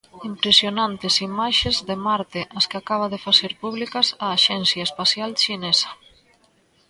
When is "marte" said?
2.05-2.41